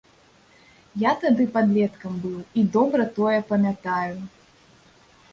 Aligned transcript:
Я 1.01 1.09
тады 1.23 1.43
падлеткам 1.57 2.15
быў 2.23 2.39
і 2.61 2.63
добра 2.77 3.05
тое 3.19 3.35
памятаю. 3.51 4.15